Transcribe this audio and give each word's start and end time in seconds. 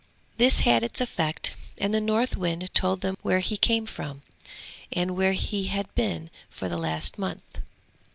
This 0.37 0.61
had 0.61 0.81
its 0.81 0.99
effect, 0.99 1.51
and 1.77 1.93
the 1.93 2.01
Northwind 2.01 2.67
told 2.73 3.01
them 3.01 3.17
where 3.21 3.37
he 3.37 3.55
came 3.55 3.85
from, 3.85 4.23
and 4.91 5.15
where 5.15 5.33
he 5.33 5.65
had 5.65 5.93
been 5.93 6.31
for 6.49 6.67
the 6.67 6.77
last 6.79 7.19
month. 7.19 7.59